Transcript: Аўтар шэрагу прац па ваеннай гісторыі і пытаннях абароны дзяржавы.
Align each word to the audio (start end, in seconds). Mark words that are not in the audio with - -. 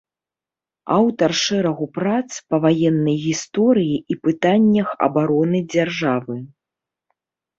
Аўтар 0.97 1.31
шэрагу 1.41 1.85
прац 1.97 2.29
па 2.53 2.61
ваеннай 2.63 3.17
гісторыі 3.27 3.95
і 4.15 4.17
пытаннях 4.23 4.89
абароны 5.09 5.59
дзяржавы. 5.73 6.37